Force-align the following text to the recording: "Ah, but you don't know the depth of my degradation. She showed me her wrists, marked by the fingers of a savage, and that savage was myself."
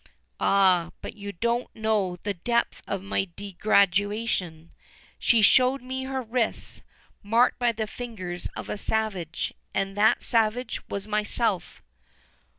"Ah, 0.39 0.89
but 1.03 1.13
you 1.13 1.31
don't 1.31 1.69
know 1.75 2.17
the 2.23 2.33
depth 2.33 2.81
of 2.87 3.03
my 3.03 3.25
degradation. 3.25 4.71
She 5.19 5.43
showed 5.43 5.83
me 5.83 6.05
her 6.05 6.23
wrists, 6.23 6.81
marked 7.21 7.59
by 7.59 7.71
the 7.71 7.85
fingers 7.85 8.47
of 8.55 8.67
a 8.67 8.79
savage, 8.79 9.53
and 9.75 9.95
that 9.95 10.23
savage 10.23 10.81
was 10.89 11.07
myself." 11.07 11.83